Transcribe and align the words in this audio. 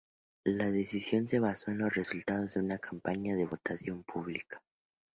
La 0.47 0.71
decisión 0.71 1.27
se 1.27 1.39
basó 1.39 1.69
en 1.69 1.77
los 1.77 1.93
resultados 1.93 2.55
de 2.55 2.61
una 2.61 2.79
campaña 2.79 3.35
de 3.35 3.45
votación 3.45 4.01
pública. 4.01 4.59